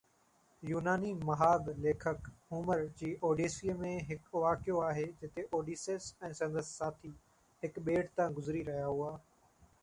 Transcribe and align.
يوناني 0.69 1.09
مهاڳ 1.29 1.65
ليکڪ 1.83 2.21
هومر 2.53 2.81
جي 3.01 3.09
اوڊيسي 3.29 3.75
۾، 3.83 3.91
هڪ 4.07 4.41
واقعو 4.45 4.79
آهي 4.87 5.05
جتي 5.21 5.45
اوڊيسيس 5.59 6.09
۽ 6.31 6.33
سندس 6.41 6.73
ساٿي 6.81 7.13
هڪ 7.67 7.85
ٻيٽ 7.91 8.11
تان 8.21 8.35
گذري 8.41 8.67
رهيا 8.73 8.91
هئا. 8.97 9.15